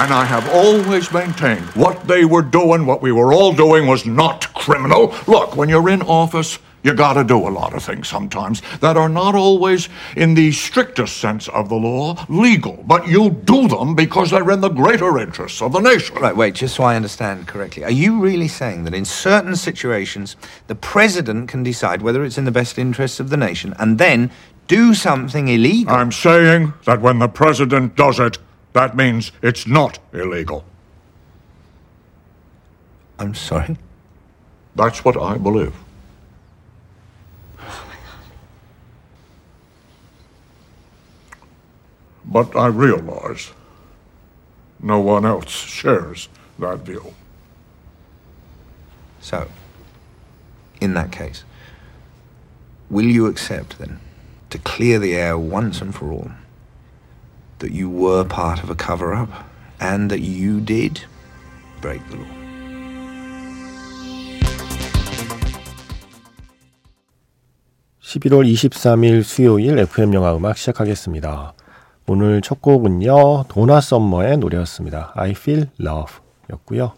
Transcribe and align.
And 0.00 0.14
I 0.14 0.24
have 0.24 0.48
always 0.48 1.12
maintained 1.12 1.66
what 1.76 2.08
they 2.08 2.24
were 2.24 2.40
doing, 2.40 2.86
what 2.86 3.02
we 3.02 3.12
were 3.12 3.34
all 3.34 3.52
doing, 3.52 3.86
was 3.86 4.06
not 4.06 4.50
criminal. 4.54 5.14
Look, 5.26 5.56
when 5.56 5.68
you're 5.68 5.90
in 5.90 6.00
office, 6.00 6.58
you 6.82 6.94
gotta 6.94 7.22
do 7.22 7.36
a 7.36 7.50
lot 7.50 7.74
of 7.74 7.82
things 7.82 8.08
sometimes 8.08 8.62
that 8.80 8.96
are 8.96 9.10
not 9.10 9.34
always, 9.34 9.90
in 10.16 10.32
the 10.32 10.52
strictest 10.52 11.18
sense 11.18 11.48
of 11.48 11.68
the 11.68 11.74
law, 11.74 12.24
legal. 12.30 12.82
But 12.86 13.08
you 13.08 13.28
do 13.28 13.68
them 13.68 13.94
because 13.94 14.30
they're 14.30 14.50
in 14.50 14.62
the 14.62 14.70
greater 14.70 15.18
interests 15.18 15.60
of 15.60 15.72
the 15.72 15.80
nation. 15.80 16.16
Right, 16.16 16.34
wait, 16.34 16.54
just 16.54 16.76
so 16.76 16.84
I 16.84 16.96
understand 16.96 17.46
correctly. 17.46 17.84
Are 17.84 17.90
you 17.90 18.20
really 18.20 18.48
saying 18.48 18.84
that 18.84 18.94
in 18.94 19.04
certain 19.04 19.54
situations, 19.54 20.34
the 20.66 20.74
president 20.74 21.50
can 21.50 21.62
decide 21.62 22.00
whether 22.00 22.24
it's 22.24 22.38
in 22.38 22.46
the 22.46 22.50
best 22.50 22.78
interests 22.78 23.20
of 23.20 23.28
the 23.28 23.36
nation 23.36 23.74
and 23.78 23.98
then 23.98 24.30
do 24.66 24.94
something 24.94 25.48
illegal? 25.48 25.92
I'm 25.92 26.10
saying 26.10 26.72
that 26.86 27.02
when 27.02 27.18
the 27.18 27.28
president 27.28 27.96
does 27.96 28.18
it, 28.18 28.38
that 28.72 28.96
means 28.96 29.32
it's 29.42 29.66
not 29.66 29.98
illegal. 30.12 30.64
I'm 33.18 33.34
sorry? 33.34 33.76
That's 34.74 35.04
what 35.04 35.16
I 35.16 35.36
believe. 35.36 35.74
But 42.24 42.54
I 42.54 42.68
realize 42.68 43.50
no 44.78 45.00
one 45.00 45.26
else 45.26 45.50
shares 45.50 46.28
that 46.58 46.78
view. 46.78 47.12
So, 49.20 49.48
in 50.80 50.94
that 50.94 51.10
case, 51.10 51.44
will 52.88 53.04
you 53.04 53.26
accept 53.26 53.78
then, 53.78 54.00
to 54.50 54.58
clear 54.58 54.98
the 54.98 55.16
air 55.16 55.36
once 55.36 55.80
and 55.80 55.94
for 55.94 56.10
all, 56.10 56.30
that 57.60 57.72
you 57.72 57.88
were 57.88 58.24
part 58.24 58.62
of 58.62 58.70
a 58.70 58.74
cover 58.74 59.14
up 59.14 59.30
and 59.80 60.10
that 60.10 60.20
you 60.20 60.60
did 60.60 61.00
break 61.80 62.00
the 62.10 62.18
law? 62.18 62.26
(11월 68.02 68.44
23일) 68.44 69.22
수요일 69.22 69.78
FM 69.78 70.12
영화 70.14 70.34
음악 70.34 70.56
시작하겠습니다. 70.58 71.54
오늘 72.08 72.40
첫 72.40 72.60
곡은요, 72.60 73.44
도나 73.48 73.80
썸머의 73.80 74.38
노래였습니다. 74.38 75.12
I 75.14 75.30
Feel 75.30 75.68
Love 75.78 76.16
였고요. 76.50 76.92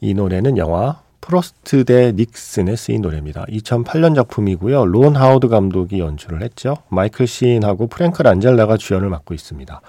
이 0.00 0.14
노래는 0.14 0.58
영화 0.58 1.00
프로스트 1.26 1.84
대 1.84 2.12
닉슨에 2.12 2.76
쓰인 2.76 3.02
노래입니다. 3.02 3.46
2008년 3.46 4.14
작품이고요. 4.14 4.86
론 4.86 5.16
하워드 5.16 5.48
감독이 5.48 5.98
연출을 5.98 6.40
했죠. 6.40 6.76
마이클 6.88 7.26
시인하고 7.26 7.88
프랭크 7.88 8.22
란젤라가 8.22 8.76
주연을 8.76 9.08
맡고 9.08 9.34
있습니다. 9.34 9.80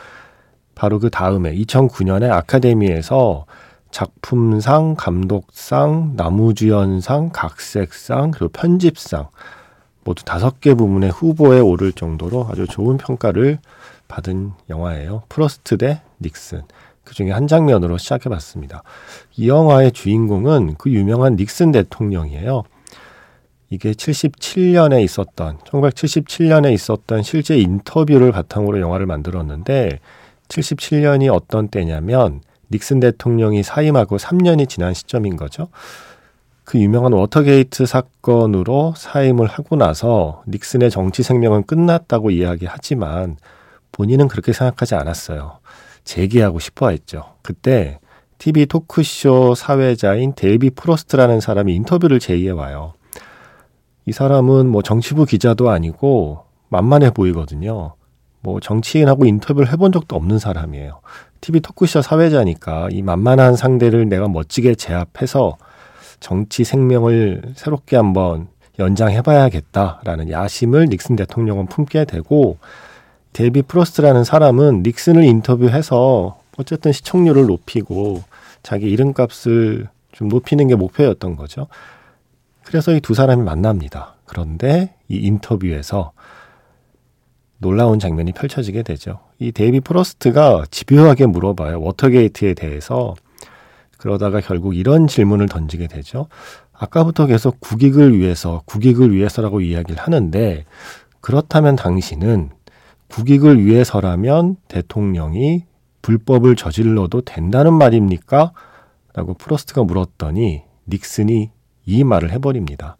바로 0.73 0.97
그 0.97 1.11
다음에 1.11 1.53
2009년에 1.53 2.31
아카데미에서 2.31 3.45
작품상, 3.91 4.95
감독상, 4.95 6.13
나무주연상, 6.15 7.30
각색상, 7.31 8.31
그리고 8.31 8.49
편집상 8.49 9.27
모두 10.03 10.25
다섯 10.25 10.59
개 10.59 10.73
부문의 10.73 11.11
후보에 11.11 11.59
오를 11.59 11.91
정도로 11.91 12.47
아주 12.52 12.65
좋은 12.65 12.97
평가를 12.97 13.59
받은 14.08 14.53
영화예요. 14.71 15.21
프로스트 15.30 15.77
대 15.77 16.02
닉슨. 16.19 16.63
그 17.08 17.13
중에 17.13 17.31
한 17.31 17.47
장면으로 17.47 17.97
시작해 17.97 18.27
봤습니다. 18.27 18.83
이 19.38 19.47
영화의 19.47 19.94
주인공은 19.94 20.75
그 20.77 20.91
유명한 20.91 21.38
닉슨 21.38 21.72
대통령이에요. 21.72 22.64
이게 23.69 23.94
77년에 23.94 25.02
있었던, 25.05 25.59
1977년에 25.59 26.73
있었던 26.73 27.23
실제 27.23 27.58
인터뷰를 27.58 28.33
바탕으로 28.33 28.81
영화를 28.81 29.05
만들었는데, 29.05 29.99
77년이 30.49 31.33
어떤 31.33 31.70
때냐면, 31.70 32.42
닉슨 32.71 32.99
대통령이 32.99 33.64
사임하고 33.64 34.17
3년이 34.17 34.67
지난 34.67 34.93
시점인 34.93 35.37
거죠. 35.37 35.70
그 36.65 36.77
유명한 36.77 37.14
워터게이트 37.14 37.86
사건으로 37.86 38.95
사임을 38.98 39.48
하고 39.48 39.77
나서 39.77 40.43
닉슨의 40.48 40.92
정치 40.92 41.23
생명은 41.23 41.64
끝났다고 41.64 42.31
이야기하지만 42.31 43.37
본인은 43.93 44.27
그렇게 44.27 44.52
생각하지 44.52 44.95
않았어요. 44.95 45.60
재기하고 46.07 46.59
싶어 46.59 46.89
했죠. 46.89 47.35
그때 47.43 47.99
TV 48.39 48.65
토크쇼 48.65 49.55
사회자인 49.55 50.33
데이비드 50.36 50.70
프로스트라는 50.71 51.41
사람이 51.41 51.75
인터뷰를 51.75 52.19
제의해 52.19 52.51
와요. 52.51 52.93
이 54.05 54.11
사람은 54.11 54.67
뭐 54.67 54.81
정치부 54.81 55.25
기자도 55.25 55.69
아니고 55.69 56.43
만만해 56.69 57.11
보이거든요. 57.11 57.93
뭐 58.39 58.59
정치인하고 58.59 59.25
인터뷰를 59.25 59.71
해본 59.71 59.91
적도 59.91 60.15
없는 60.15 60.39
사람이에요. 60.39 61.01
TV 61.41 61.59
토크쇼 61.59 62.01
사회자니까 62.01 62.89
이 62.91 63.01
만만한 63.01 63.55
상대를 63.55 64.07
내가 64.07 64.27
멋지게 64.27 64.75
제압해서 64.75 65.57
정치 66.19 66.63
생명을 66.63 67.53
새롭게 67.55 67.95
한번 67.95 68.47
연장해봐야겠다라는 68.79 70.31
야심을 70.31 70.85
닉슨 70.89 71.15
대통령은 71.15 71.65
품게 71.65 72.05
되고 72.05 72.57
데비 73.37 73.61
프로스트라는 73.61 74.23
사람은 74.23 74.81
닉슨을 74.81 75.23
인터뷰해서 75.23 76.39
어쨌든 76.58 76.92
시청률을 76.92 77.45
높이고 77.45 78.23
자기 78.64 78.89
이름값을 78.89 79.89
좀 80.11 80.27
높이는 80.27 80.67
게 80.67 80.73
목표였던 80.73 81.36
거죠. 81.36 81.67
그래서 82.64 82.95
이 82.95 82.99
두 82.99 83.14
사람이 83.14 83.43
만납니다. 83.43 84.15
그런데 84.25 84.95
이 85.08 85.17
인터뷰에서 85.17 86.14
놀라운 87.59 87.99
장면이 87.99 88.31
펼쳐지게 88.31 88.81
되죠. 88.81 89.20
이 89.37 89.52
데이빗 89.52 89.81
프로스트가 89.81 90.65
집요하게 90.71 91.27
물어봐요. 91.27 91.80
워터게이트에 91.80 92.55
대해서. 92.55 93.14
그러다가 93.99 94.42
결국 94.42 94.75
이런 94.75 95.05
질문을 95.05 95.48
던지게 95.48 95.86
되죠. 95.86 96.27
아까부터 96.73 97.27
계속 97.27 97.59
국익을 97.59 98.17
위해서, 98.17 98.64
국익을 98.65 99.14
위해서라고 99.14 99.61
이야기를 99.61 100.02
하는데, 100.02 100.65
그렇다면 101.21 101.75
당신은 101.75 102.56
국익을 103.09 103.65
위해서라면 103.65 104.57
대통령이 104.67 105.65
불법을 106.01 106.55
저질러도 106.55 107.21
된다는 107.21 107.73
말입니까? 107.73 108.53
라고 109.13 109.33
프로스트가 109.33 109.83
물었더니 109.83 110.63
닉슨이 110.87 111.51
이 111.85 112.03
말을 112.03 112.31
해버립니다. 112.31 112.97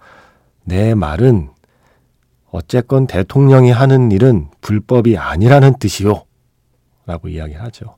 내 0.64 0.96
말은 0.96 1.50
어쨌건 2.50 3.08
대통령이 3.08 3.72
하는 3.72 4.12
일은 4.12 4.48
불법이 4.62 5.18
아니라는 5.18 5.78
뜻이요. 5.80 6.24
라고 7.06 7.30
이야기하죠. 7.30 7.96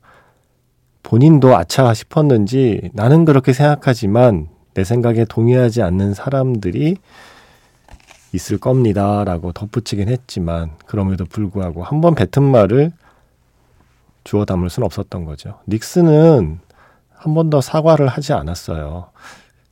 본인도 1.04 1.56
아차 1.56 1.94
싶었는지 1.94 2.90
나는 2.94 3.26
그렇게 3.26 3.54
생각하지만 3.54 4.50
내 4.74 4.84
생각에 4.84 5.26
동의하지 5.26 5.82
않는 5.82 6.14
사람들이 6.14 6.98
있을 8.34 8.58
겁니다. 8.58 9.24
라고 9.24 9.52
덧붙이긴 9.52 10.08
했지만, 10.10 10.72
그럼에도 10.86 11.26
불구하고 11.26 11.84
한 11.84 12.02
번 12.02 12.16
뱉은 12.16 12.44
말을 12.50 12.92
주워 14.24 14.46
담을 14.46 14.70
수는 14.70 14.86
없었던 14.86 15.26
거죠. 15.26 15.60
닉스는 15.68 16.60
한번 17.14 17.50
더 17.50 17.62
사과를 17.62 18.08
하지 18.08 18.34
않았어요. 18.34 19.08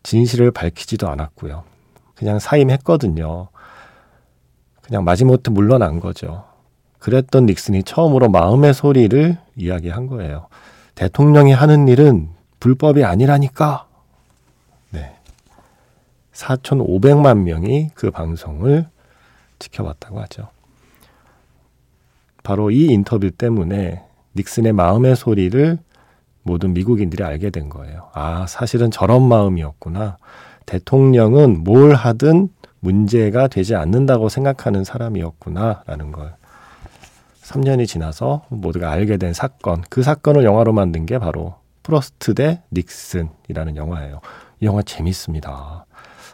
진실을 0.03 0.51
밝히지도 0.51 1.07
않았고요. 1.09 1.63
그냥 2.15 2.39
사임했거든요. 2.39 3.49
그냥 4.81 5.03
마지못해 5.03 5.51
물러난 5.51 5.99
거죠. 5.99 6.45
그랬던 6.99 7.45
닉슨이 7.45 7.83
처음으로 7.83 8.29
마음의 8.29 8.73
소리를 8.73 9.37
이야기한 9.55 10.07
거예요. 10.07 10.47
대통령이 10.95 11.51
하는 11.53 11.87
일은 11.87 12.29
불법이 12.59 13.03
아니라니까 13.03 13.86
4,500만 16.37 17.39
명이 17.39 17.89
그 17.95 18.11
방송을 18.11 18.85
지켜봤다고 19.59 20.19
하죠. 20.21 20.49
바로 22.43 22.69
이 22.71 22.85
인터뷰 22.85 23.31
때문에 23.31 24.03
닉슨의 24.35 24.71
마음의 24.73 25.15
소리를 25.15 25.79
모든 26.43 26.73
미국인들이 26.73 27.23
알게 27.23 27.49
된 27.49 27.69
거예요. 27.69 28.09
아, 28.13 28.45
사실은 28.47 28.91
저런 28.91 29.27
마음이었구나. 29.27 30.17
대통령은 30.65 31.63
뭘 31.63 31.93
하든 31.93 32.49
문제가 32.79 33.47
되지 33.47 33.75
않는다고 33.75 34.29
생각하는 34.29 34.83
사람이었구나. 34.83 35.83
라는 35.87 36.11
걸. 36.11 36.35
3년이 37.41 37.87
지나서 37.87 38.45
모두가 38.49 38.91
알게 38.91 39.17
된 39.17 39.33
사건. 39.33 39.81
그 39.89 40.03
사건을 40.03 40.43
영화로 40.43 40.71
만든 40.71 41.05
게 41.05 41.17
바로 41.17 41.55
프로스트 41.83 42.35
대 42.35 42.61
닉슨이라는 42.71 43.75
영화예요. 43.75 44.21
이 44.59 44.65
영화 44.65 44.81
재밌습니다. 44.81 45.86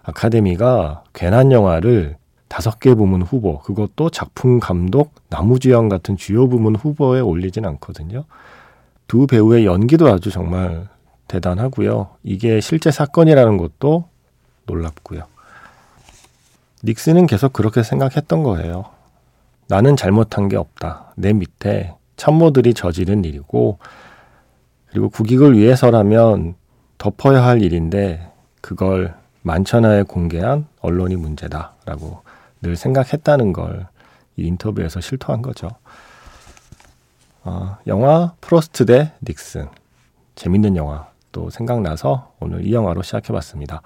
아카데미가 0.03 1.03
괜한 1.13 1.51
영화를 1.51 2.17
다섯 2.47 2.79
개 2.79 2.93
부문 2.93 3.21
후보, 3.23 3.59
그것도 3.59 4.09
작품 4.11 4.59
감독, 4.59 5.15
나무주연 5.29 5.89
같은 5.89 6.17
주요 6.17 6.47
부문 6.47 6.75
후보에 6.75 7.19
올리진 7.19 7.65
않거든요. 7.65 8.25
두 9.07 9.25
배우의 9.25 9.65
연기도 9.65 10.07
아주 10.07 10.29
정말 10.29 10.87
대단하고요. 11.27 12.09
이게 12.23 12.61
실제 12.61 12.91
사건이라는 12.91 13.57
것도 13.57 14.05
놀랍고요. 14.65 15.23
닉슨은 16.83 17.27
계속 17.27 17.53
그렇게 17.53 17.81
생각했던 17.81 18.43
거예요. 18.43 18.85
나는 19.67 19.95
잘못한 19.95 20.49
게 20.49 20.57
없다. 20.57 21.13
내 21.15 21.33
밑에 21.33 21.95
참모들이 22.17 22.73
저지른 22.73 23.23
일이고, 23.23 23.79
그리고 24.91 25.09
국익을 25.09 25.57
위해서라면 25.57 26.55
덮어야 26.97 27.43
할 27.43 27.63
일인데 27.63 28.31
그걸 28.61 29.15
만천하에 29.43 30.03
공개한 30.03 30.67
언론이 30.81 31.15
문제다라고 31.15 32.23
늘 32.61 32.75
생각했다는 32.75 33.53
걸 33.53 33.93
이 34.37 34.47
인터뷰에서 34.47 34.99
실토한 34.99 35.41
거죠. 35.41 35.69
어, 37.43 37.77
영화 37.87 38.33
프로스트 38.41 38.85
대 38.85 39.11
닉슨 39.27 39.67
재밌는 40.35 40.75
영화 40.75 41.07
또 41.31 41.49
생각나서 41.49 42.31
오늘 42.39 42.65
이 42.65 42.73
영화로 42.73 43.01
시작해봤습니다. 43.01 43.81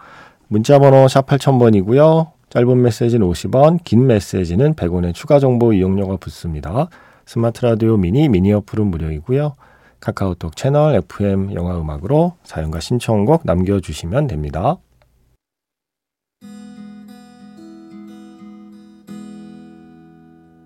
문자번호 0.47 1.07
샵 1.07 1.25
8000번이고요. 1.25 2.31
짧은 2.49 2.81
메시지는 2.81 3.27
50원, 3.27 3.83
긴 3.83 4.07
메시지는 4.07 4.75
100원의 4.75 5.13
추가 5.13 5.39
정보 5.39 5.73
이용료가 5.73 6.17
붙습니다. 6.17 6.87
스마트 7.25 7.65
라디오 7.65 7.97
미니, 7.97 8.29
미니 8.29 8.53
어플은 8.53 8.87
무료이고요. 8.87 9.55
카카오톡 9.99 10.55
채널 10.55 10.95
FM 10.95 11.53
영화 11.55 11.77
음악으로 11.77 12.35
사연과 12.43 12.79
신청곡 12.79 13.41
남겨주시면 13.43 14.27
됩니다. 14.27 14.77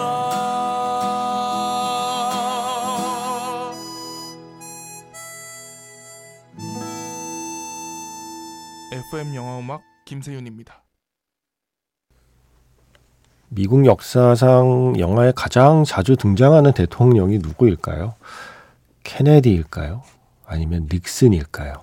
좋겠어 0.00 0.30
FM 9.10 9.34
영화음악 9.34 9.82
김세윤입니다. 10.04 10.82
미국 13.48 13.84
역사상 13.84 14.94
영화에 14.98 15.32
가장 15.34 15.82
자주 15.84 16.16
등장하는 16.16 16.72
대통령이 16.72 17.38
누구일까요? 17.38 18.14
케네디일까요? 19.02 20.02
아니면 20.46 20.88
닉슨일까요? 20.92 21.74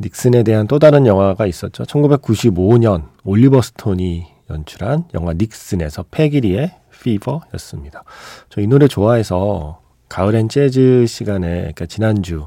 닉슨에 0.00 0.42
대한 0.42 0.66
또 0.66 0.78
다른 0.78 1.06
영화가 1.06 1.46
있었죠. 1.46 1.84
1995년 1.84 3.08
올리버 3.24 3.60
스톤이 3.60 4.31
연출한 4.52 5.04
영화 5.14 5.32
닉슨에서 5.32 6.04
패기리의 6.10 6.72
피버였습니다. 7.02 8.04
저 8.48 8.60
이 8.60 8.66
노래 8.66 8.86
좋아해서 8.88 9.80
가을엔 10.08 10.48
재즈 10.48 11.06
시간에 11.06 11.56
그러니까 11.58 11.86
지난주 11.86 12.46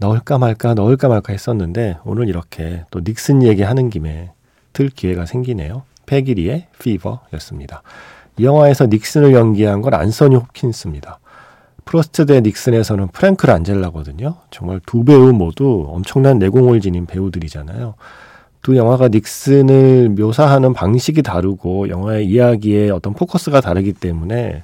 넣을까 0.00 0.38
말까 0.38 0.74
넣을까 0.74 1.08
말까 1.08 1.32
했었는데 1.32 1.98
오늘 2.04 2.28
이렇게 2.28 2.84
또 2.90 3.00
닉슨 3.04 3.42
얘기하는 3.42 3.90
김에 3.90 4.32
틀 4.72 4.88
기회가 4.88 5.26
생기네요. 5.26 5.84
페기 6.06 6.36
리의 6.36 6.66
Fever였습니다. 6.80 7.82
이 8.38 8.44
영화에서 8.44 8.86
닉슨을 8.86 9.34
연기한 9.34 9.82
건 9.82 9.94
안소니 9.94 10.34
홉킨스입니다. 10.36 11.20
프로스트 11.84 12.26
대 12.26 12.40
닉슨에서는 12.40 13.08
프랭크 13.08 13.46
란젤라거든요. 13.46 14.36
정말 14.50 14.80
두 14.86 15.04
배우 15.04 15.32
모두 15.32 15.84
엄청난 15.88 16.38
내공을 16.38 16.80
지닌 16.80 17.06
배우들이잖아요. 17.06 17.94
두 18.62 18.76
영화가 18.76 19.08
닉슨을 19.08 20.10
묘사하는 20.10 20.72
방식이 20.72 21.22
다르고 21.22 21.88
영화의 21.88 22.26
이야기의 22.26 22.90
어떤 22.90 23.12
포커스가 23.14 23.60
다르기 23.60 23.92
때문에 23.92 24.62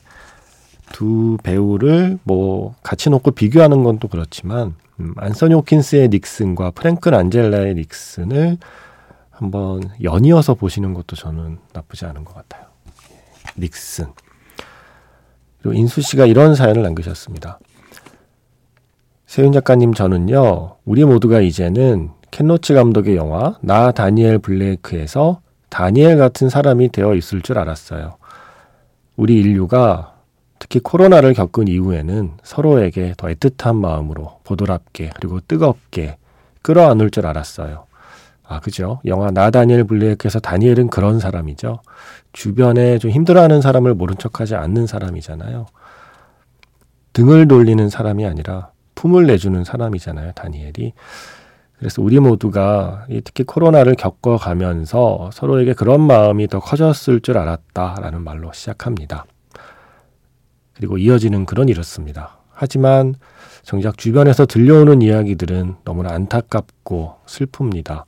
두 0.92 1.36
배우를 1.42 2.18
뭐 2.24 2.74
같이 2.82 3.10
놓고 3.10 3.32
비교하는 3.32 3.82
건 3.82 3.98
또 3.98 4.08
그렇지만 4.08 4.74
음, 5.00 5.14
안서니 5.16 5.54
호킨스의 5.54 6.08
닉슨과 6.08 6.72
프랭크 6.72 7.08
란젤라의 7.08 7.74
닉슨을 7.74 8.58
한번 9.30 9.82
연이어서 10.02 10.54
보시는 10.54 10.94
것도 10.94 11.14
저는 11.14 11.58
나쁘지 11.72 12.04
않은 12.06 12.24
것 12.24 12.34
같아요. 12.34 12.66
예, 13.12 13.60
닉슨. 13.60 14.06
그리고 15.62 15.74
인수 15.78 16.02
씨가 16.02 16.26
이런 16.26 16.54
사연을 16.54 16.82
남기셨습니다. 16.82 17.58
세윤 19.26 19.52
작가님 19.52 19.94
저는요, 19.94 20.76
우리 20.84 21.04
모두가 21.04 21.40
이제는 21.40 22.10
켄노치 22.30 22.74
감독의 22.74 23.16
영화 23.16 23.56
나 23.60 23.92
다니엘 23.92 24.38
블레이크에서 24.38 25.40
다니엘 25.68 26.18
같은 26.18 26.48
사람이 26.48 26.90
되어 26.90 27.14
있을 27.14 27.42
줄 27.42 27.58
알았어요. 27.58 28.16
우리 29.16 29.36
인류가 29.38 30.14
특히 30.58 30.80
코로나를 30.80 31.34
겪은 31.34 31.68
이후에는 31.68 32.32
서로에게 32.42 33.14
더 33.16 33.28
애틋한 33.28 33.76
마음으로 33.76 34.40
보드랍게 34.44 35.10
그리고 35.14 35.40
뜨겁게 35.40 36.16
끌어안을 36.62 37.10
줄 37.10 37.26
알았어요. 37.26 37.86
아, 38.46 38.60
그죠? 38.60 39.00
영화 39.04 39.30
나 39.30 39.50
다니엘 39.50 39.84
블레이크에서 39.84 40.40
다니엘은 40.40 40.88
그런 40.88 41.20
사람이죠. 41.20 41.80
주변에 42.32 42.98
좀 42.98 43.10
힘들어하는 43.10 43.60
사람을 43.60 43.94
모른 43.94 44.16
척하지 44.16 44.54
않는 44.54 44.86
사람이잖아요. 44.86 45.66
등을 47.12 47.46
돌리는 47.46 47.90
사람이 47.90 48.24
아니라 48.24 48.70
품을 48.94 49.26
내주는 49.26 49.62
사람이잖아요, 49.64 50.32
다니엘이. 50.32 50.92
그래서 51.78 52.02
우리 52.02 52.18
모두가 52.18 53.06
특히 53.24 53.44
코로나를 53.44 53.94
겪어가면서 53.94 55.30
서로에게 55.32 55.74
그런 55.74 56.00
마음이 56.00 56.48
더 56.48 56.58
커졌을 56.58 57.20
줄 57.20 57.38
알았다라는 57.38 58.22
말로 58.22 58.52
시작합니다. 58.52 59.24
그리고 60.74 60.98
이어지는 60.98 61.46
글은 61.46 61.68
이렇습니다. 61.68 62.38
하지만 62.50 63.14
정작 63.62 63.96
주변에서 63.96 64.46
들려오는 64.46 65.02
이야기들은 65.02 65.76
너무나 65.84 66.10
안타깝고 66.12 67.14
슬픕니다. 67.26 68.04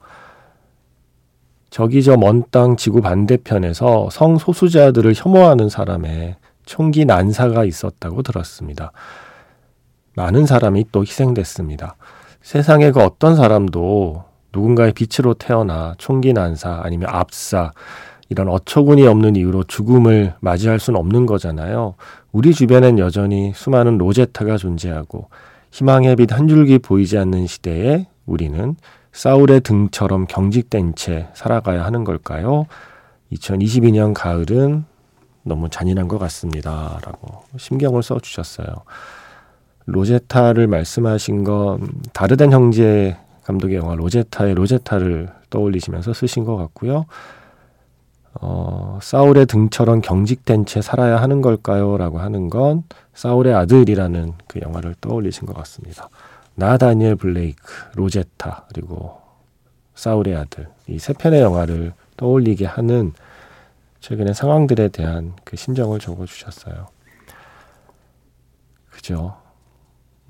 저기 1.71 2.03
저 2.03 2.17
먼 2.17 2.43
땅 2.51 2.77
지구 2.77 3.01
반대편에서 3.01 4.09
성소수자들을 4.11 5.13
혐오하는 5.15 5.69
사람의 5.69 6.37
총기 6.67 7.05
난사가 7.05 7.65
있었다고 7.65 8.23
들었습니다. 8.23 8.91
많은 10.17 10.47
사람이 10.47 10.87
또 10.91 11.03
희생됐습니다. 11.03 11.95
세상의 12.43 12.93
그 12.93 13.01
어떤 13.01 13.37
사람도 13.37 14.25
누군가의 14.53 14.93
빛으로 14.93 15.35
태어나 15.35 15.95
총기 15.99 16.33
난사 16.33 16.81
아니면 16.83 17.09
압사 17.11 17.73
이런 18.29 18.49
어처구니 18.49 19.07
없는 19.07 19.37
이유로 19.37 19.65
죽음을 19.65 20.35
맞이할 20.41 20.79
수는 20.79 20.99
없는 20.99 21.27
거잖아요. 21.27 21.95
우리 22.33 22.55
주변엔 22.55 22.99
여전히 22.99 23.53
수많은 23.55 23.99
로제타가 23.99 24.57
존재하고 24.57 25.29
희망의 25.73 26.17
빛 26.17 26.33
한 26.33 26.49
줄기 26.49 26.79
보이지 26.79 27.19
않는 27.19 27.47
시대에 27.47 28.07
우리는 28.27 28.77
사울의 29.13 29.61
등처럼 29.63 30.27
경직된 30.27 30.95
채 30.95 31.29
살아가야 31.35 31.85
하는 31.85 32.05
걸까요? 32.05 32.67
2022년 33.33 34.15
가을은 34.15 34.85
너무 35.43 35.69
잔인한 35.69 36.07
것 36.07 36.19
같습니다. 36.19 36.99
라고 37.05 37.43
심경을 37.57 38.03
써주셨어요. 38.03 38.69
로제타를 39.91 40.67
말씀하신 40.67 41.45
건 41.45 41.89
다르된 42.13 42.53
형제 42.53 43.17
감독의 43.45 43.77
영화 43.77 43.95
로제타의 43.95 44.55
로제타를 44.55 45.29
떠올리시면서 45.51 46.13
쓰신 46.13 46.45
것 46.45 46.57
같고요. 46.57 47.07
어, 48.35 48.99
사울의 49.03 49.47
등처럼 49.47 50.01
경직된 50.01 50.65
채 50.65 50.81
살아야 50.81 51.21
하는 51.21 51.43
걸까요? 51.43 51.97
라고 51.99 52.21
하는 52.21 52.49
건 52.49 52.85
사울의 53.15 53.55
아들이라는 53.55 54.35
그 54.47 54.61
영화를 54.61 54.95
떠올리신 55.01 55.47
것 55.47 55.55
같습니다. 55.57 56.09
나 56.55 56.77
다니엘 56.79 57.17
블레이크, 57.17 57.63
로제타, 57.97 58.67
그리고 58.73 59.19
사울의 59.95 60.37
아들 60.37 60.69
이 60.89 60.99
세 60.99 61.13
편의 61.13 61.41
영화를 61.41 61.93
떠올리게 62.17 62.67
하는 62.67 63.13
최근의 64.01 64.35
상황들에 64.35 64.89
대한 64.89 65.35
그 65.45 65.57
심정을 65.57 65.99
적어 65.99 66.25
주셨어요. 66.25 66.87
그죠? 68.91 69.37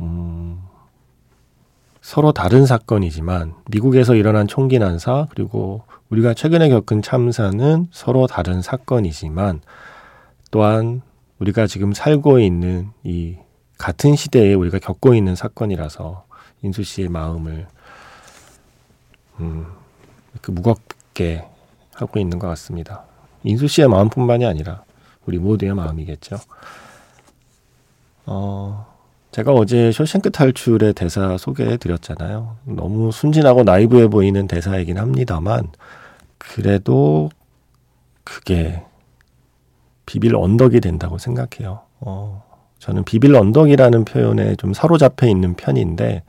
음, 0.00 0.62
서로 2.00 2.33
다른 2.33 2.66
사건이지만 2.66 3.54
미국에서 3.71 4.14
일어난 4.14 4.47
총기 4.49 4.78
난사 4.78 5.28
그리고 5.30 5.83
우리가 6.09 6.35
최근에 6.35 6.69
겪은 6.69 7.02
참사는 7.02 7.88
서로 7.92 8.26
다른 8.26 8.62
사건이지만 8.62 9.61
또한 10.50 11.02
우리가 11.38 11.66
지금 11.66 11.92
살고 11.92 12.40
있는 12.40 12.90
이 13.04 13.37
같은 13.78 14.16
시대에 14.16 14.54
우리가 14.54 14.78
겪고 14.78 15.14
있는 15.14 15.35
사건이라서 15.35 16.25
인수 16.62 16.83
씨의 16.83 17.09
마음을 17.09 17.66
음, 19.38 19.66
그 20.42 20.50
무겁게 20.50 21.47
하고 21.95 22.19
있는 22.19 22.38
것 22.38 22.47
같습니다. 22.49 23.04
인수 23.45 23.69
씨의 23.69 23.88
마음뿐만이 23.88 24.45
아니라 24.45 24.85
우리 25.26 25.38
모두의 25.38 25.75
마음이겠죠. 25.75 26.37
어, 28.26 28.89
제가 29.32 29.52
어제 29.52 29.92
쇼생크 29.92 30.30
탈출의 30.30 30.94
대사 30.94 31.37
소개해 31.37 31.76
드렸잖아요. 31.76 32.56
너무 32.64 33.12
순진하고 33.12 33.62
나이브해 33.62 34.08
보이는 34.08 34.46
대사이긴 34.49 34.99
합니다만, 34.99 35.68
그래도 36.37 37.30
그게 38.25 38.82
비빌 40.06 40.34
언덕이 40.34 40.80
된다고 40.80 41.18
생각해요. 41.18 41.82
어, 42.00 42.42
저는 42.80 43.04
비빌 43.04 43.37
언덕이라는 43.37 44.04
표현에 44.04 44.56
좀 44.56 44.75
사로잡혀 44.75 45.28
있는 45.28 45.54
편인데, 45.54 46.25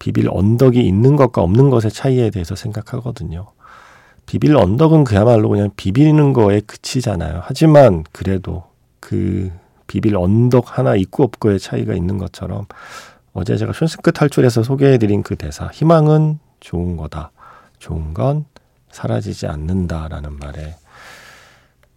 비빌 0.00 0.28
언덕이 0.28 0.80
있는 0.80 1.14
것과 1.14 1.42
없는 1.42 1.70
것의 1.70 1.92
차이에 1.92 2.30
대해서 2.30 2.56
생각하거든요. 2.56 3.46
비빌 4.26 4.56
언덕은 4.56 5.04
그야말로 5.04 5.48
그냥 5.48 5.70
비비는 5.76 6.32
거에 6.32 6.60
그치잖아요. 6.62 7.42
하지만 7.44 8.02
그래도 8.10 8.64
그 8.98 9.52
비빌 9.92 10.16
언덕 10.16 10.78
하나 10.78 10.96
있고 10.96 11.22
없고의 11.24 11.60
차이가 11.60 11.92
있는 11.92 12.16
것처럼 12.16 12.64
어제 13.34 13.58
제가 13.58 13.74
쇼스크 13.74 14.10
탈출에서 14.10 14.62
소개해드린 14.62 15.22
그 15.22 15.36
대사 15.36 15.66
희망은 15.66 16.38
좋은 16.60 16.96
거다. 16.96 17.30
좋은 17.78 18.14
건 18.14 18.46
사라지지 18.90 19.48
않는다라는 19.48 20.38
말에 20.38 20.76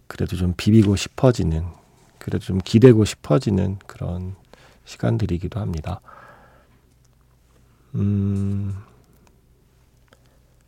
그래도 0.08 0.36
좀 0.36 0.52
비비고 0.58 0.94
싶어지는 0.96 1.64
그래도 2.18 2.44
좀 2.44 2.58
기대고 2.58 3.06
싶어지는 3.06 3.78
그런 3.86 4.34
시간들이기도 4.84 5.58
합니다. 5.58 6.02
음, 7.94 8.76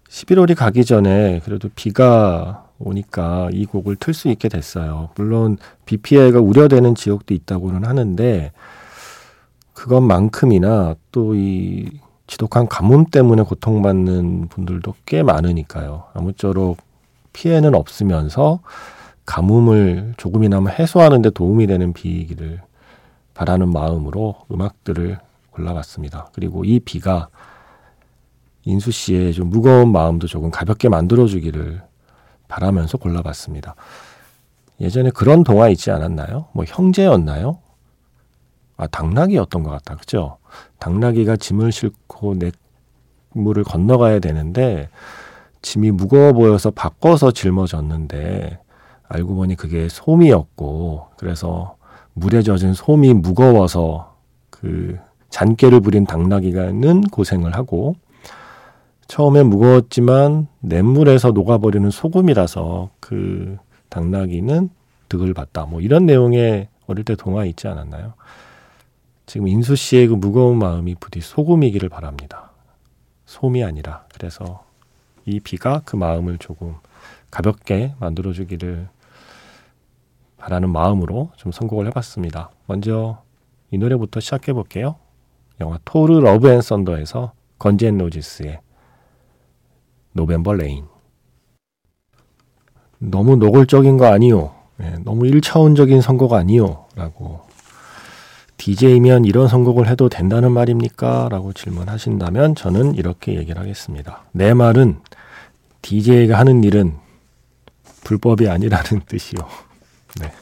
11월이 0.09 0.57
가기 0.57 0.87
전에 0.87 1.41
그래도 1.45 1.69
비가 1.75 2.68
오니까 2.79 3.49
이 3.53 3.67
곡을 3.67 3.97
틀 3.97 4.15
수 4.15 4.29
있게 4.29 4.49
됐어요. 4.49 5.11
물론 5.17 5.59
비 5.85 5.97
피해가 5.97 6.41
우려되는 6.41 6.95
지역도 6.95 7.35
있다고는 7.35 7.85
하는데 7.85 8.53
그것만큼이나 9.75 10.95
또 11.13 11.35
이 11.35 11.87
지독한 12.29 12.69
가뭄 12.69 13.07
때문에 13.07 13.43
고통받는 13.43 14.49
분들도 14.49 14.95
꽤 15.07 15.23
많으니까요. 15.23 16.05
아무쪼록 16.13 16.77
피해는 17.33 17.75
없으면서 17.75 18.61
가뭄을 19.25 20.15
조금이나마 20.19 20.71
해소하는 20.71 21.23
데 21.23 21.31
도움이 21.31 21.67
되는 21.67 21.93
비기를 21.93 22.61
바라는 23.35 23.73
마음으로 23.73 24.37
음악들을 24.53 25.19
골라봤습니다. 25.51 26.29
그리고 26.35 26.65
이 26.65 26.81
비가 26.81 27.29
인수 28.65 28.91
씨의 28.91 29.33
좀 29.33 29.49
무거운 29.49 29.91
마음도 29.91 30.27
조금 30.27 30.51
가볍게 30.51 30.91
만들어주기를 30.91 31.83
바라면서 32.49 32.99
골라봤습니다. 32.99 33.75
예전에 34.81 35.11
그런 35.11 35.45
동화 35.45 35.69
있지 35.69 35.91
않았나요? 35.91 36.47
뭐 36.53 36.65
형제였나요? 36.67 37.59
아, 38.77 38.87
당나귀였던 38.87 39.63
것 39.63 39.71
같다. 39.71 39.97
그죠? 39.97 40.39
당나귀가 40.79 41.37
짐을 41.37 41.73
싣고 41.73 42.37
냇물을 43.35 43.65
건너가야 43.65 44.21
되는데 44.21 44.89
짐이 45.63 45.91
무거워 45.91 46.33
보여서 46.33 46.71
바꿔서 46.71 47.33
짊어졌는데 47.33 48.61
알고 49.09 49.35
보니 49.35 49.57
그게 49.57 49.89
솜이었고 49.89 51.09
그래서 51.17 51.77
물에 52.15 52.43
젖은 52.43 52.75
솜이 52.75 53.15
무거워서 53.15 54.17
그 54.51 54.99
잔꾀를 55.31 55.81
부린 55.81 56.05
당나귀가는 56.05 57.03
고생을 57.03 57.55
하고 57.55 57.97
처음에 59.09 59.43
무거웠지만 59.43 60.49
냇물에서 60.61 61.31
녹아버리는 61.31 61.91
소금이라서 61.91 62.91
그 63.01 63.57
당나귀는 63.89 64.69
득을 65.09 65.33
봤다. 65.33 65.65
뭐 65.65 65.81
이런 65.81 66.05
내용의 66.05 66.69
어릴 66.87 67.05
때 67.05 67.17
동화 67.17 67.47
있지 67.47 67.67
않았나요? 67.69 68.13
지금 69.25 69.49
인수 69.49 69.77
씨의 69.77 70.09
그 70.09 70.15
무거운 70.15 70.59
마음이 70.59 70.95
부디 70.95 71.21
소금이기를 71.21 71.89
바랍니다. 71.89 72.51
솜이 73.25 73.65
아니라. 73.65 74.05
그래서 74.13 74.65
이 75.25 75.41
비가 75.41 75.83
그 75.85 75.97
마음을 75.97 76.39
조금 76.39 76.77
가볍게 77.31 77.95
만들어주기를 78.01 78.89
바라는 80.37 80.71
마음으로 80.71 81.31
좀 81.37 81.51
선곡을 81.51 81.87
해봤습니다. 81.89 82.51
먼저 82.67 83.23
이 83.71 83.79
노래부터 83.79 84.21
시작해 84.21 84.53
볼게요. 84.53 84.97
영화 85.61 85.79
토르 85.85 86.21
Love 86.21 86.49
and 86.51 86.61
Thunder에서 86.61 87.33
건즈 87.59 87.87
앤 87.87 87.99
로지스의 87.99 88.61
November 90.19 90.55
Rain. 90.55 90.85
너무 92.99 93.37
노골적인 93.37 93.99
거 93.99 94.07
아니요. 94.07 94.53
네, 94.77 94.97
너무 95.05 95.23
1차원적인 95.23 96.03
선곡 96.03 96.33
아니요. 96.33 96.87
라고. 96.97 97.47
DJ면 98.57 99.25
이런 99.25 99.47
선곡을 99.47 99.87
해도 99.87 100.09
된다는 100.09 100.51
말입니까? 100.51 101.29
라고 101.31 101.53
질문하신다면 101.53 102.57
저는 102.57 102.97
이렇게 102.97 103.37
얘기를 103.37 103.61
하겠습니다. 103.61 104.25
내 104.33 104.53
말은 104.55 104.99
DJ가 105.83 106.37
하는 106.37 106.65
일은 106.65 106.97
불법이 108.03 108.49
아니라는 108.49 109.03
뜻이요. 109.07 109.41
네. 110.21 110.33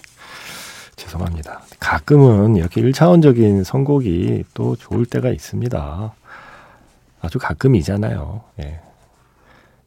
죄송합니다. 0.96 1.60
가끔은 1.78 2.56
이렇게 2.56 2.80
1차원적인 2.80 3.62
선곡이 3.64 4.44
또 4.54 4.74
좋을 4.76 5.04
때가 5.04 5.28
있습니다. 5.28 6.14
아주 7.20 7.38
가끔이잖아요. 7.38 8.40
예. 8.62 8.80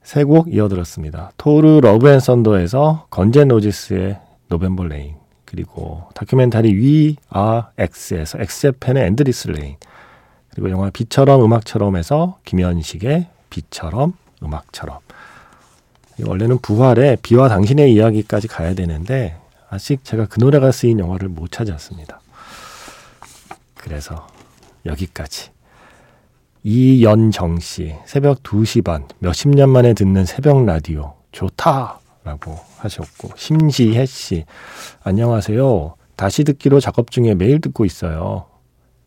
세 0.03 0.24
곡 0.24 0.53
이어들었습니다. 0.53 1.32
토르 1.38 1.79
Love 1.81 1.86
and 1.86 1.89
Thunder에서 1.89 2.02
건즈 2.02 2.09
앤 2.09 3.50
로지스의 3.50 4.20
November 4.48 4.86
Rain 4.86 5.15
그리고 5.46 6.03
다큐멘터리 6.15 6.74
We 6.75 7.69
Are 7.77 8.01
X에서 8.01 8.39
엑스재팬의 8.39 9.05
Endless 9.07 9.50
Rain 9.50 9.75
그리고 10.51 10.70
영화 10.72 10.89
비처럼 10.89 11.44
음악처럼에서 11.44 12.39
김현식의 12.46 13.27
비처럼 13.50 14.13
음악처럼 14.44 15.00
원래는 16.24 16.60
부활의 16.60 17.18
비와 17.22 17.48
당신의 17.50 17.94
이야기까지 17.94 18.48
가야 18.48 18.74
되는데 18.74 19.38
아직 19.70 20.03
제가 20.03 20.25
그 20.25 20.39
노래가 20.39 20.72
쓰인 20.72 21.00
영화를 21.00 21.29
못 21.29 21.51
찾았습니다. 21.51 22.20
그래서 23.75 24.27
여기까지 24.86 25.51
이연정 26.63 27.59
씨, 27.59 27.95
새벽 28.05 28.43
2시 28.43 28.83
반, 28.83 29.07
몇십 29.19 29.49
년 29.49 29.69
만에 29.69 29.93
듣는 29.93 30.25
새벽 30.25 30.65
라디오, 30.65 31.13
좋다! 31.31 31.99
라고 32.23 32.59
하셨고, 32.77 33.29
심지혜 33.37 34.05
씨, 34.05 34.45
안녕하세요. 35.03 35.95
다시 36.17 36.43
듣기로 36.43 36.81
작업 36.81 37.11
중에 37.11 37.33
매일 37.33 37.61
듣고 37.61 37.85
있어요. 37.85 38.45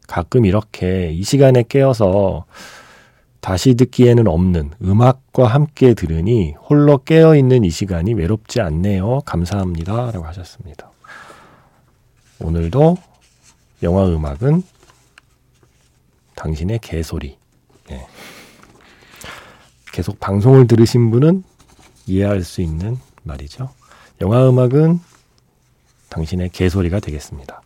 가끔 0.08 0.46
이렇게 0.46 1.12
이 1.12 1.22
시간에 1.22 1.62
깨어서 1.62 2.46
다시 3.40 3.74
듣기에는 3.74 4.28
없는 4.28 4.70
음악과 4.82 5.46
함께 5.46 5.94
들으니 5.94 6.52
홀로 6.52 6.98
깨어있는 6.98 7.64
이 7.64 7.70
시간이 7.70 8.14
외롭지 8.14 8.60
않네요. 8.60 9.20
감사합니다. 9.26 10.10
라고 10.12 10.24
하셨습니다. 10.24 10.90
오늘도 12.40 12.96
영화 13.82 14.06
음악은 14.06 14.62
당신의 16.34 16.78
개소리. 16.80 17.41
예. 19.92 19.96
계속 19.96 20.18
방송을 20.20 20.66
들으신 20.66 21.10
분은 21.10 21.44
이해할 22.06 22.42
수 22.42 22.62
있는 22.62 22.98
말이죠. 23.22 23.70
영화 24.20 24.48
음악은 24.48 25.00
당신의 26.08 26.50
개소리가 26.50 27.00
되겠습니다. 27.00 27.62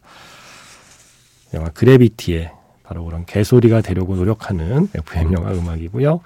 영화 1.55 1.71
그래비티의 1.71 2.53
바로 2.83 3.05
그런 3.05 3.25
개소리가 3.25 3.81
되려고 3.81 4.15
노력하는 4.15 4.89
FM 4.95 5.33
영화 5.33 5.53
음악이고요. 5.53 6.21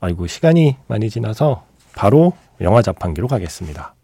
아이고 0.00 0.26
시간이 0.26 0.76
많이 0.86 1.10
지나서 1.10 1.66
바로 1.94 2.32
영화 2.60 2.82
자판기로 2.82 3.28
가겠습니다. 3.28 3.94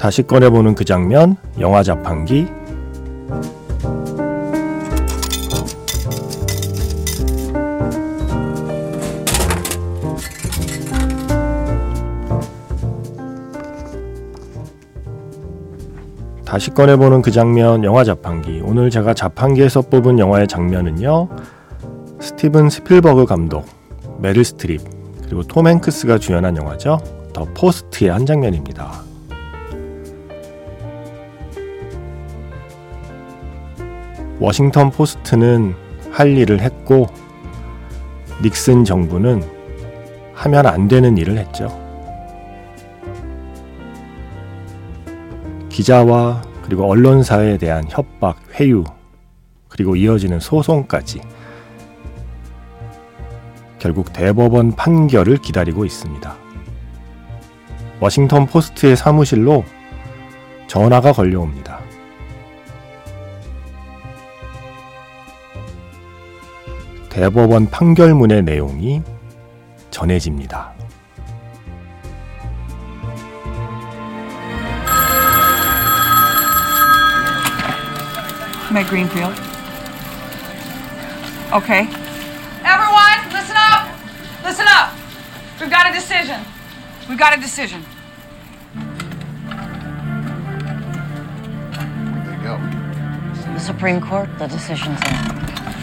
다시 0.00 0.22
꺼내보는 0.22 0.74
그 0.74 0.86
장면, 0.86 1.36
영화 1.58 1.82
자판기. 1.82 2.46
다시 16.46 16.70
꺼내보는 16.70 17.20
그 17.20 17.30
장면, 17.30 17.84
영화 17.84 18.02
자판기. 18.02 18.62
오늘 18.64 18.88
제가 18.88 19.12
자판기에서 19.12 19.82
뽑은 19.82 20.18
영화의 20.18 20.48
장면은요, 20.48 21.28
스티븐 22.20 22.70
스필버그 22.70 23.26
감독, 23.26 23.66
메릴 24.18 24.46
스트립, 24.46 24.80
그리고 25.24 25.42
톰 25.42 25.68
행크스가 25.68 26.16
주연한 26.16 26.56
영화죠. 26.56 27.00
더 27.34 27.44
포스트의 27.52 28.10
한 28.10 28.24
장면입니다. 28.24 29.09
워싱턴 34.40 34.90
포스트는 34.90 35.74
할 36.10 36.36
일을 36.36 36.60
했고 36.60 37.06
닉슨 38.42 38.84
정부는 38.84 39.42
하면 40.32 40.66
안 40.66 40.88
되는 40.88 41.18
일을 41.18 41.36
했죠. 41.36 41.68
기자와 45.68 46.42
그리고 46.62 46.90
언론사에 46.90 47.58
대한 47.58 47.84
협박, 47.88 48.38
회유, 48.58 48.84
그리고 49.68 49.94
이어지는 49.94 50.40
소송까지 50.40 51.20
결국 53.78 54.12
대법원 54.12 54.72
판결을 54.72 55.36
기다리고 55.38 55.84
있습니다. 55.84 56.34
워싱턴 58.00 58.46
포스트의 58.46 58.96
사무실로 58.96 59.64
전화가 60.66 61.12
걸려옵니다. 61.12 61.79
대법원 67.10 67.68
판결문의 67.68 68.42
내용이 68.42 69.02
전해집니다. 69.90 70.72
Meg 78.70 78.86
Greenfield. 78.86 79.34
Okay. 81.52 81.88
Everyone, 82.62 83.18
listen 83.32 83.56
up! 83.56 83.88
Listen 84.44 84.66
up! 84.68 84.94
We've 85.60 85.68
got 85.68 85.90
a 85.90 85.92
decision. 85.92 86.40
We've 87.08 87.18
got 87.18 87.36
a 87.36 87.40
decision. 87.40 87.84
Where'd 92.14 92.26
they 92.30 92.36
go? 92.44 92.56
The 93.52 93.58
Supreme 93.58 94.00
Court, 94.00 94.28
the 94.38 94.46
decision's 94.46 95.00
in. 95.02 95.79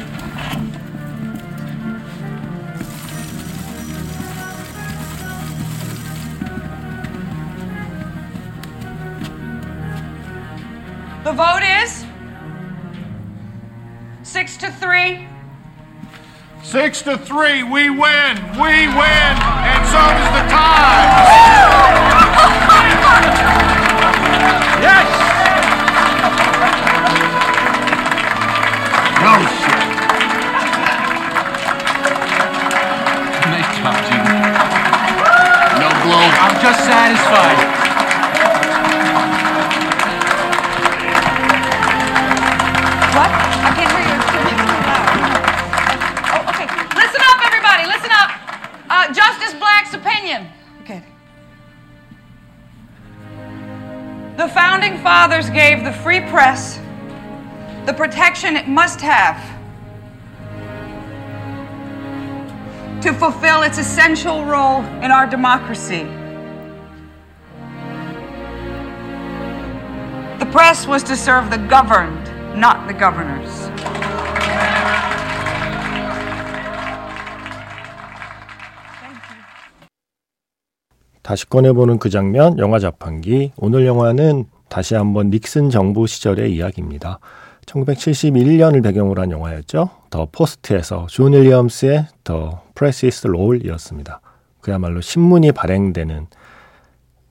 The 11.28 11.34
vote 11.34 11.62
is 11.84 12.06
six 14.24 14.56
to 14.60 14.72
three. 14.72 15.28
Six 16.64 17.02
to 17.02 17.18
three, 17.18 17.64
we 17.64 17.90
win, 17.90 18.38
we 18.54 18.88
win, 18.88 19.36
and 19.36 19.86
so 19.92 20.00
does 20.00 20.32
the 20.32 20.48
tie. 20.48 21.04
Yes. 24.88 25.08
No 29.20 29.34
shit. 29.60 29.84
Nice 33.52 33.72
job, 33.76 33.96
Gene. 34.08 34.24
No 35.82 35.90
blow. 36.06 36.24
I'm 36.40 36.56
just 36.62 36.80
satisfied. 36.86 37.77
Founding 54.88 55.04
fathers 55.04 55.50
gave 55.50 55.84
the 55.84 55.92
free 55.92 56.22
press 56.22 56.80
the 57.86 57.94
protection 57.94 58.56
it 58.56 58.68
must 58.68 59.02
have 59.02 59.38
to 63.02 63.14
fulfill 63.14 63.64
its 63.64 63.78
essential 63.78 64.46
role 64.46 64.84
in 65.04 65.12
our 65.12 65.28
democracy. 65.28 66.04
The 70.40 70.46
press 70.52 70.88
was 70.88 71.04
to 71.04 71.16
serve 71.18 71.50
the 71.50 71.58
governed, 71.58 72.26
not 72.56 72.88
the 72.88 72.94
governors. 72.94 73.70
다시 81.24 81.46
꺼내보는 81.50 82.00
그 82.00 82.10
장면, 82.10 82.58
영화 82.58 82.80
자판기. 82.80 83.52
오늘 83.58 83.86
영화는 83.86 84.46
다시 84.70 84.96
한번 84.96 85.30
닉슨 85.30 85.70
정부 85.70 86.08
시절의 86.08 86.54
이야기입니다. 86.54 87.20
1971년을 87.66 88.84
배경으로 88.84 89.22
한 89.22 89.32
영화였죠. 89.32 89.90
The 90.10 90.28
Post에서 90.32 91.08
존 91.10 91.34
윌리엄스의 91.34 92.08
The 92.24 92.64
Presses 92.76 93.28
Roll이었습니다. 93.28 94.22
그야말로 94.62 95.02
신문이 95.02 95.52
발행되는 95.52 96.28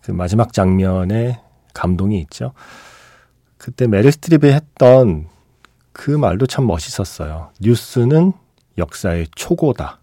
그 0.03 0.11
마지막 0.11 0.53
장면에 0.53 1.41
감동이 1.75 2.19
있죠. 2.21 2.53
그때 3.59 3.87
메릴 3.87 4.13
스트립이 4.13 4.53
했던 4.53 5.29
그 5.93 6.11
말도 6.11 6.47
참 6.47 6.67
멋있었어요. 6.67 7.51
뉴스는 7.61 8.33
역사의 8.79 9.29
초고다. 9.35 9.99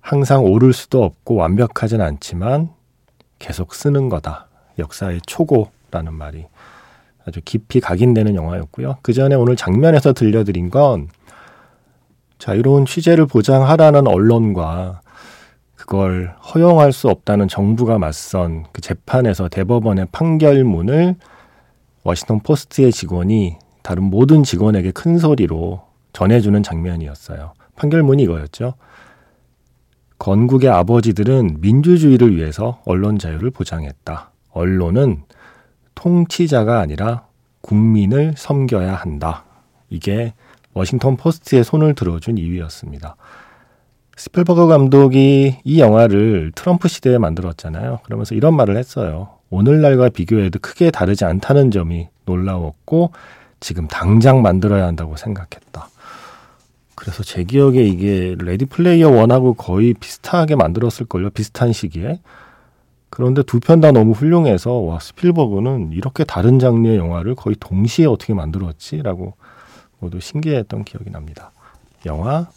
항상 0.00 0.44
오를 0.44 0.72
수도 0.72 1.04
없고 1.04 1.36
완벽하진 1.36 2.00
않지만 2.00 2.70
계속 3.38 3.74
쓰는 3.74 4.08
거다. 4.08 4.48
역사의 4.78 5.20
초고 5.26 5.70
라는 5.96 6.12
말이 6.12 6.44
아주 7.26 7.40
깊이 7.44 7.80
각인되는 7.80 8.34
영화였고요. 8.34 8.98
그 9.02 9.12
전에 9.12 9.34
오늘 9.34 9.56
장면에서 9.56 10.12
들려드린 10.12 10.70
건 10.70 11.08
자유로운 12.38 12.84
취재를 12.84 13.26
보장하라는 13.26 14.06
언론과 14.06 15.00
그걸 15.74 16.34
허용할 16.54 16.92
수 16.92 17.08
없다는 17.08 17.48
정부가 17.48 17.98
맞선 17.98 18.66
그 18.72 18.80
재판에서 18.80 19.48
대법원의 19.48 20.08
판결문을 20.12 21.14
워싱턴 22.04 22.40
포스트의 22.40 22.92
직원이 22.92 23.56
다른 23.82 24.04
모든 24.04 24.42
직원에게 24.42 24.90
큰 24.90 25.18
소리로 25.18 25.82
전해주는 26.12 26.62
장면이었어요. 26.62 27.54
판결문이 27.76 28.22
이거였죠. 28.24 28.74
건국의 30.18 30.70
아버지들은 30.70 31.58
민주주의를 31.60 32.36
위해서 32.36 32.80
언론 32.84 33.18
자유를 33.18 33.50
보장했다. 33.50 34.30
언론은 34.50 35.22
통치자가 35.96 36.78
아니라 36.78 37.26
국민을 37.60 38.34
섬겨야 38.36 38.94
한다. 38.94 39.44
이게 39.90 40.34
워싱턴 40.72 41.16
포스트의 41.16 41.64
손을 41.64 41.94
들어준 41.94 42.38
이유였습니다. 42.38 43.16
스필버그 44.16 44.68
감독이 44.68 45.58
이 45.64 45.80
영화를 45.80 46.52
트럼프 46.54 46.88
시대에 46.88 47.18
만들었잖아요. 47.18 47.98
그러면서 48.04 48.34
이런 48.34 48.54
말을 48.54 48.76
했어요. 48.76 49.30
오늘날과 49.50 50.10
비교해도 50.10 50.58
크게 50.60 50.90
다르지 50.90 51.24
않다는 51.24 51.70
점이 51.70 52.08
놀라웠고 52.24 53.10
지금 53.60 53.88
당장 53.88 54.42
만들어야 54.42 54.86
한다고 54.86 55.16
생각했다. 55.16 55.88
그래서 56.94 57.22
제 57.22 57.44
기억에 57.44 57.82
이게 57.82 58.34
Ready 58.38 58.64
Player 58.64 59.10
One하고 59.10 59.54
거의 59.54 59.94
비슷하게 59.94 60.56
만들었을 60.56 61.06
걸요. 61.08 61.30
비슷한 61.30 61.72
시기에. 61.72 62.20
그런데 63.10 63.42
두 63.42 63.60
편 63.60 63.80
다 63.80 63.92
너무 63.92 64.12
훌륭해서 64.12 64.72
와 64.72 64.98
스필버그는 64.98 65.92
이렇게 65.92 66.24
다른 66.24 66.58
장르의 66.58 66.98
영화를 66.98 67.34
거의 67.34 67.56
동시에 67.58 68.06
어떻게 68.06 68.34
만들었지라고 68.34 69.34
모두 70.00 70.20
신기했던 70.20 70.84
기억이 70.84 71.10
납니다. 71.10 71.52
영화 72.04 72.48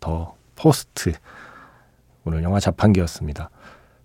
The 0.00 0.34
Post 0.56 1.12
오늘 2.24 2.42
영화 2.42 2.60
자판기였습니다. 2.60 3.50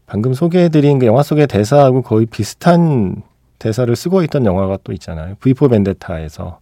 방금 0.07 0.33
소개해드린 0.33 0.99
그 0.99 1.05
영화 1.05 1.21
속의 1.21 1.47
대사하고 1.47 2.01
거의 2.01 2.25
비슷한 2.25 3.21
대사를 3.59 3.93
쓰고 3.95 4.23
있던 4.23 4.45
영화가 4.45 4.79
또 4.83 4.91
있잖아요. 4.93 5.35
V4 5.35 5.69
벤데타에서 5.69 6.59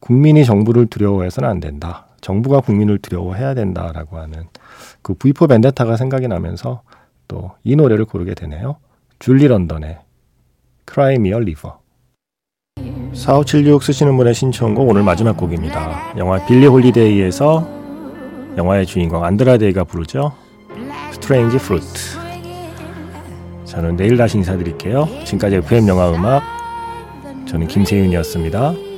국민이 0.00 0.44
정부를 0.44 0.86
두려워해서는 0.86 1.48
안 1.48 1.60
된다. 1.60 2.06
정부가 2.20 2.60
국민을 2.60 2.98
두려워해야 2.98 3.54
된다라고 3.54 4.18
하는 4.18 4.44
그 5.00 5.14
V4 5.14 5.48
벤데타가 5.48 5.96
생각이 5.96 6.28
나면서 6.28 6.82
또 7.32 7.52
이 7.64 7.74
노래를 7.74 8.04
고르게 8.04 8.34
되네요. 8.34 8.76
줄리 9.18 9.48
런던의 9.48 9.98
Cry 10.86 11.14
Me 11.14 11.30
a 11.30 11.34
River 11.34 11.76
4576 13.14 13.82
쓰시는 13.82 14.16
분의 14.16 14.34
신청곡 14.34 14.88
오늘 14.88 15.02
마지막 15.02 15.36
곡입니다. 15.36 16.14
영화 16.18 16.44
빌리 16.46 16.66
홀리데이에서 16.66 17.68
영화의 18.56 18.86
주인공 18.86 19.24
안드라데이가 19.24 19.84
부르죠. 19.84 20.34
Strange 21.12 21.56
Fruit 21.56 21.86
저는 23.64 23.96
내일 23.96 24.16
다시 24.16 24.36
인사드릴게요. 24.38 25.08
지금까지 25.24 25.56
FM 25.56 25.88
영화 25.88 26.10
음악 26.10 26.42
저는 27.46 27.66
김세윤이었습니다. 27.68 28.91